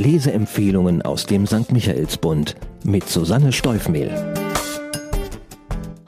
[0.00, 1.72] Leseempfehlungen aus dem St.
[1.72, 4.10] Michaelsbund mit Susanne Steufmehl.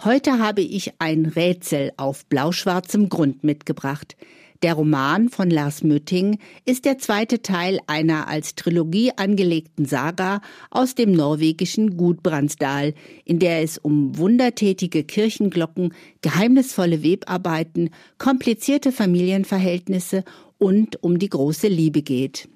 [0.02, 4.16] Heute habe ich ein Rätsel auf blau-schwarzem Grund mitgebracht.
[4.62, 10.40] Der Roman von Lars Mütting ist der zweite Teil einer als Trilogie angelegten Saga
[10.70, 12.95] aus dem norwegischen Gudbrandsdal,
[13.27, 20.24] in der es um wundertätige Kirchenglocken, geheimnisvolle Webarbeiten, komplizierte Familienverhältnisse
[20.56, 22.48] und um die große Liebe geht.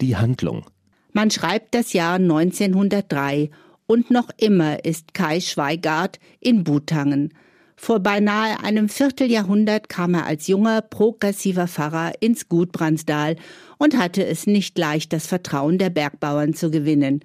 [0.00, 0.64] Die Handlung.
[1.12, 3.50] Man schreibt das Jahr 1903
[3.86, 7.34] und noch immer ist Kai Schweigart in Butangen.
[7.74, 13.36] Vor beinahe einem Vierteljahrhundert kam er als junger, progressiver Pfarrer ins Gut Bransdal
[13.78, 17.20] und hatte es nicht leicht, das Vertrauen der Bergbauern zu gewinnen.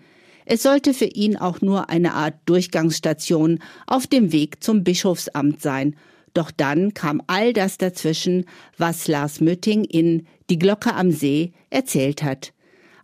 [0.45, 5.95] Es sollte für ihn auch nur eine Art Durchgangsstation auf dem Weg zum Bischofsamt sein.
[6.33, 8.45] Doch dann kam all das dazwischen,
[8.77, 12.53] was Lars Mütting in Die Glocke am See erzählt hat.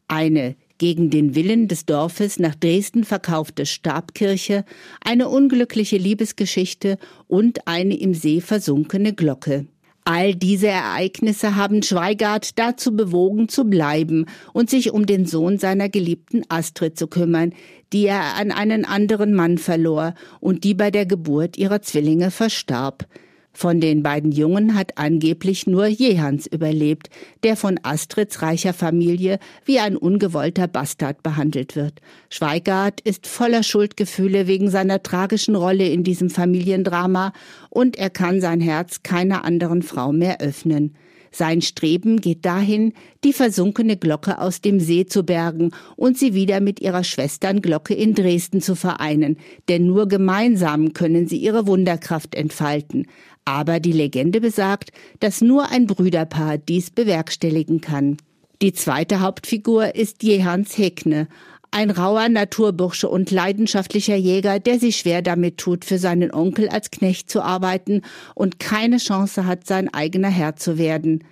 [0.08, 4.66] Eine gegen den Willen des Dorfes nach Dresden verkaufte Stabkirche,
[5.06, 9.68] eine unglückliche Liebesgeschichte und eine im See versunkene Glocke.
[10.06, 15.88] All diese Ereignisse haben Schweigart dazu bewogen zu bleiben und sich um den Sohn seiner
[15.88, 17.54] geliebten Astrid zu kümmern,
[17.94, 23.06] die er an einen anderen Mann verlor und die bei der Geburt ihrer Zwillinge verstarb.
[23.54, 27.10] Von den beiden Jungen hat angeblich nur Jehans überlebt,
[27.44, 32.02] der von Astrids reicher Familie wie ein ungewollter Bastard behandelt wird.
[32.30, 37.34] Schweigart ist voller Schuldgefühle wegen seiner tragischen Rolle in diesem Familiendrama
[37.70, 40.96] und er kann sein Herz keiner anderen Frau mehr öffnen.
[41.32, 42.94] Sein Streben geht dahin,
[43.24, 48.14] die versunkene Glocke aus dem See zu bergen und sie wieder mit ihrer Schwesternglocke in
[48.14, 49.38] Dresden zu vereinen,
[49.70, 53.08] denn nur gemeinsam können sie ihre Wunderkraft entfalten.
[53.46, 58.18] Aber die Legende besagt, dass nur ein Brüderpaar dies bewerkstelligen kann.
[58.62, 61.28] Die zweite Hauptfigur ist Jehans Heckne,
[61.72, 66.92] ein rauer Naturbursche und leidenschaftlicher Jäger, der sich schwer damit tut, für seinen Onkel als
[66.92, 68.02] Knecht zu arbeiten
[68.36, 71.24] und keine Chance hat, sein eigener Herr zu werden.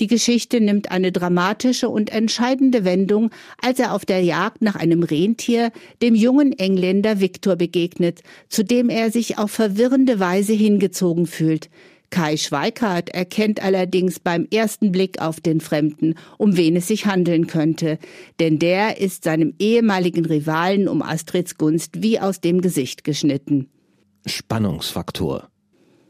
[0.00, 3.30] Die Geschichte nimmt eine dramatische und entscheidende Wendung,
[3.62, 5.70] als er auf der Jagd nach einem Rentier
[6.02, 11.68] dem jungen Engländer Viktor begegnet, zu dem er sich auf verwirrende Weise hingezogen fühlt.
[12.14, 17.48] Kai Schweikart erkennt allerdings beim ersten Blick auf den Fremden, um wen es sich handeln
[17.48, 17.98] könnte,
[18.38, 23.68] denn der ist seinem ehemaligen Rivalen um Astrids Gunst wie aus dem Gesicht geschnitten.
[24.26, 25.48] Spannungsfaktor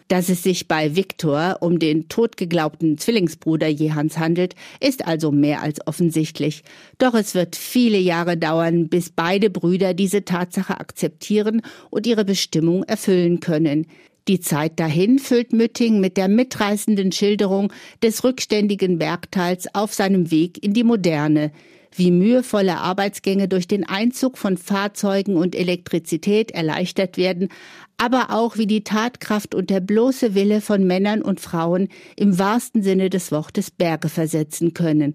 [0.08, 5.84] dass es sich bei Viktor um den totgeglaubten Zwillingsbruder Jehans handelt, ist also mehr als
[5.86, 6.62] offensichtlich.
[6.98, 12.82] Doch es wird viele Jahre dauern, bis beide Brüder diese Tatsache akzeptieren und ihre Bestimmung
[12.82, 13.86] erfüllen können.
[14.26, 20.62] Die Zeit dahin füllt Mütting mit der mitreißenden Schilderung des rückständigen Bergtals auf seinem Weg
[20.62, 21.52] in die Moderne
[21.96, 27.48] wie mühevolle Arbeitsgänge durch den Einzug von Fahrzeugen und Elektrizität erleichtert werden,
[27.96, 32.82] aber auch wie die Tatkraft und der bloße Wille von Männern und Frauen im wahrsten
[32.82, 35.14] Sinne des Wortes Berge versetzen können.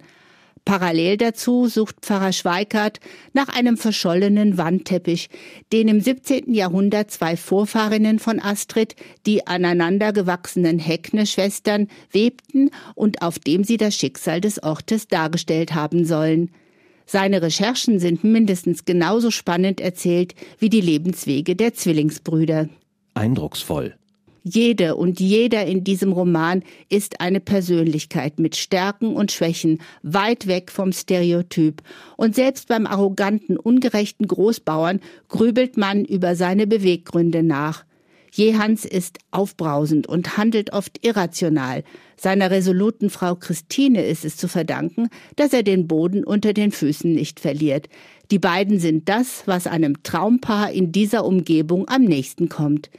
[0.69, 2.99] Parallel dazu sucht Pfarrer Schweikart
[3.33, 5.27] nach einem verschollenen Wandteppich,
[5.73, 6.53] den im 17.
[6.53, 13.95] Jahrhundert zwei Vorfahrinnen von Astrid, die aneinander gewachsenen Heckne-Schwestern, webten und auf dem sie das
[13.95, 16.51] Schicksal des Ortes dargestellt haben sollen.
[17.07, 22.69] Seine Recherchen sind mindestens genauso spannend erzählt wie die Lebenswege der Zwillingsbrüder.
[23.15, 23.95] Eindrucksvoll.
[24.51, 30.71] Jede und jeder in diesem Roman ist eine Persönlichkeit mit Stärken und Schwächen, weit weg
[30.71, 31.83] vom Stereotyp.
[32.17, 37.85] Und selbst beim arroganten, ungerechten Großbauern grübelt man über seine Beweggründe nach.
[38.31, 41.83] Jehans ist aufbrausend und handelt oft irrational.
[42.17, 47.13] Seiner resoluten Frau Christine ist es zu verdanken, dass er den Boden unter den Füßen
[47.13, 47.87] nicht verliert.
[48.31, 52.89] Die beiden sind das, was einem Traumpaar in dieser Umgebung am nächsten kommt.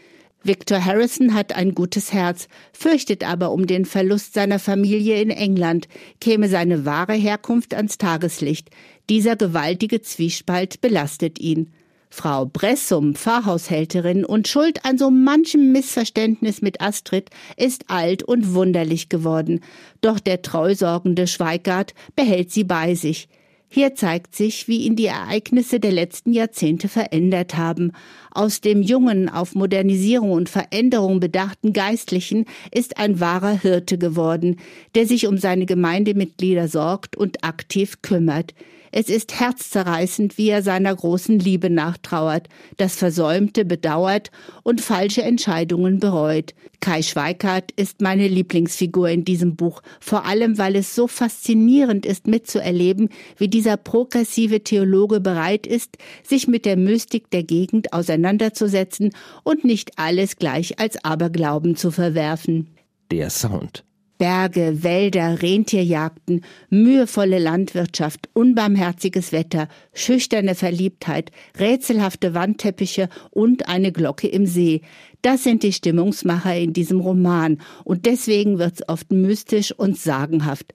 [0.43, 5.87] Victor Harrison hat ein gutes Herz, fürchtet aber um den Verlust seiner Familie in England,
[6.21, 8.71] käme seine wahre Herkunft ans Tageslicht.
[9.11, 11.71] Dieser gewaltige Zwiespalt belastet ihn.
[12.09, 19.09] Frau Bressum, Pfarrhaushälterin und schuld an so manchem Missverständnis mit Astrid, ist alt und wunderlich
[19.09, 19.61] geworden.
[20.01, 23.29] Doch der treusorgende Schweigart behält sie bei sich.
[23.73, 27.93] Hier zeigt sich, wie ihn die Ereignisse der letzten Jahrzehnte verändert haben.
[28.33, 34.57] Aus dem jungen, auf Modernisierung und Veränderung bedachten Geistlichen ist ein wahrer Hirte geworden,
[34.97, 38.55] der sich um seine Gemeindemitglieder sorgt und aktiv kümmert.
[38.93, 44.31] Es ist herzzerreißend, wie er seiner großen Liebe nachtrauert, das Versäumte bedauert
[44.63, 46.55] und falsche Entscheidungen bereut.
[46.81, 52.27] Kai Schweikart ist meine Lieblingsfigur in diesem Buch, vor allem weil es so faszinierend ist
[52.27, 59.11] mitzuerleben, wie dieser progressive Theologe bereit ist, sich mit der Mystik der Gegend auseinanderzusetzen
[59.45, 62.69] und nicht alles gleich als Aberglauben zu verwerfen.
[63.11, 63.85] Der Sound.
[64.21, 74.45] Berge, Wälder, Rentierjagden, mühevolle Landwirtschaft, unbarmherziges Wetter, schüchterne Verliebtheit, rätselhafte Wandteppiche und eine Glocke im
[74.45, 74.83] See.
[75.23, 80.75] Das sind die Stimmungsmacher in diesem Roman und deswegen wird's oft mystisch und sagenhaft.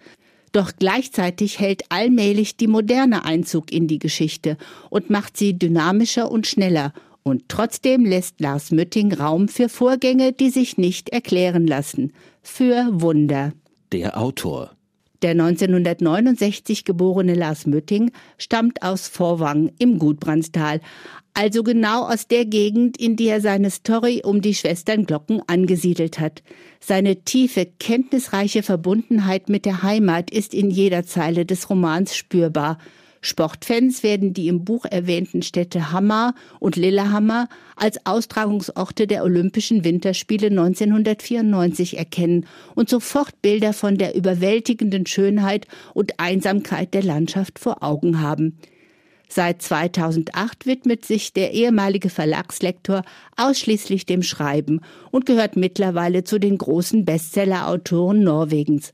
[0.51, 4.57] Doch gleichzeitig hält allmählich die Moderne Einzug in die Geschichte
[4.89, 10.49] und macht sie dynamischer und schneller und trotzdem lässt Lars Mütting Raum für Vorgänge, die
[10.49, 12.11] sich nicht erklären lassen.
[12.47, 13.53] Für Wunder.
[13.91, 14.71] Der Autor.
[15.23, 20.79] Der 1969 geborene Lars Mütting stammt aus Vorwang im Gutbrandstal,
[21.33, 26.19] also genau aus der Gegend, in die er seine Story um die Schwestern Glocken angesiedelt
[26.19, 26.43] hat.
[26.79, 32.77] Seine tiefe, kenntnisreiche Verbundenheit mit der Heimat ist in jeder Zeile des Romans spürbar.
[33.25, 40.47] Sportfans werden die im Buch erwähnten Städte Hammer und Lillehammer als Austragungsorte der Olympischen Winterspiele
[40.47, 42.45] 1994 erkennen
[42.75, 48.59] und sofort Bilder von der überwältigenden Schönheit und Einsamkeit der Landschaft vor Augen haben.
[49.27, 53.03] Seit 2008 widmet sich der ehemalige Verlagslektor
[53.37, 58.91] ausschließlich dem Schreiben und gehört mittlerweile zu den großen Bestsellerautoren Norwegens.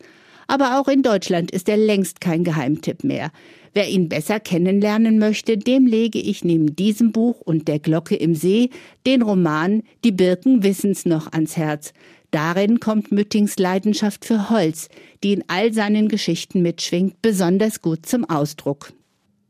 [0.52, 3.32] Aber auch in Deutschland ist er längst kein Geheimtipp mehr.
[3.74, 8.36] Wer ihn besser kennenlernen möchte, dem lege ich neben diesem Buch und der Glocke im
[8.36, 8.70] See
[9.06, 11.94] den Roman Die Birken wissen's noch ans Herz.
[12.32, 14.90] Darin kommt Müttings Leidenschaft für Holz,
[15.24, 18.92] die in all seinen Geschichten mitschwingt, besonders gut zum Ausdruck.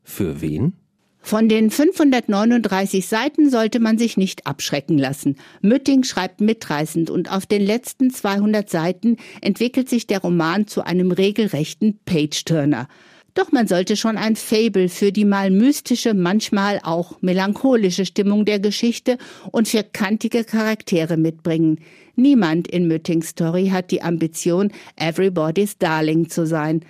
[0.03, 0.73] Für wen?
[1.21, 5.35] Von den 539 Seiten sollte man sich nicht abschrecken lassen.
[5.61, 11.11] Mütting schreibt mitreißend und auf den letzten 200 Seiten entwickelt sich der Roman zu einem
[11.11, 12.87] regelrechten Page-Turner.
[13.33, 18.59] Doch man sollte schon ein Fable für die mal mystische, manchmal auch melancholische Stimmung der
[18.59, 19.17] Geschichte
[19.51, 21.79] und für kantige Charaktere mitbringen.
[22.15, 26.81] Niemand in Müttings Story hat die Ambition, Everybody's Darling zu sein.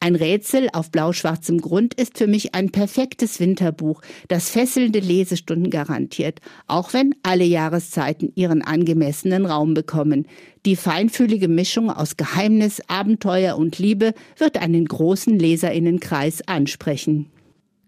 [0.00, 6.40] Ein Rätsel auf blau-schwarzem Grund ist für mich ein perfektes Winterbuch, das fesselnde Lesestunden garantiert,
[6.68, 10.28] auch wenn alle Jahreszeiten ihren angemessenen Raum bekommen.
[10.66, 17.26] Die feinfühlige Mischung aus Geheimnis, Abenteuer und Liebe wird einen großen Leserinnenkreis ansprechen.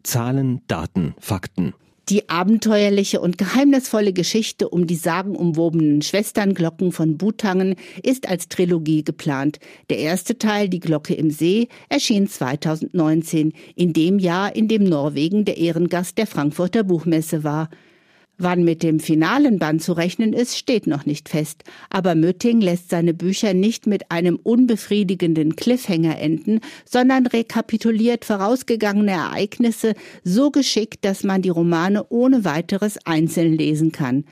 [0.02, 1.74] Zahlen, Daten, Fakten.
[2.10, 9.60] Die abenteuerliche und geheimnisvolle Geschichte um die sagenumwobenen Schwesternglocken von Butangen ist als Trilogie geplant.
[9.90, 15.44] Der erste Teil, Die Glocke im See, erschien 2019, in dem Jahr, in dem Norwegen
[15.44, 17.70] der Ehrengast der Frankfurter Buchmesse war.
[18.42, 21.62] Wann mit dem finalen Band zu rechnen ist, steht noch nicht fest.
[21.90, 29.92] Aber Mütting lässt seine Bücher nicht mit einem unbefriedigenden Cliffhanger enden, sondern rekapituliert vorausgegangene Ereignisse
[30.24, 34.24] so geschickt, dass man die Romane ohne weiteres einzeln lesen kann.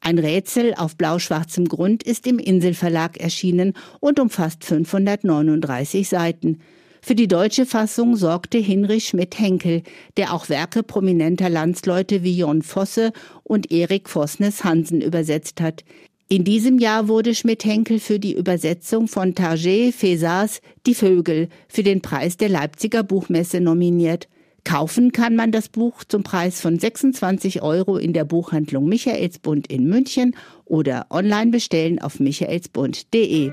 [0.00, 6.58] Ein Rätsel auf blau-schwarzem Grund ist im Inselverlag erschienen und umfasst 539 Seiten.
[7.06, 9.82] Für die deutsche Fassung sorgte Hinrich Schmidt-Henkel,
[10.16, 13.12] der auch Werke prominenter Landsleute wie Jon Fosse
[13.42, 15.84] und Erik Vosnes Hansen übersetzt hat.
[16.30, 22.00] In diesem Jahr wurde Schmidt-Henkel für die Übersetzung von Target Fesas Die Vögel für den
[22.00, 24.26] Preis der Leipziger Buchmesse nominiert.
[24.64, 29.90] Kaufen kann man das Buch zum Preis von 26 Euro in der Buchhandlung Michaelsbund in
[29.90, 30.34] München
[30.64, 33.52] oder online bestellen auf michaelsbund.de.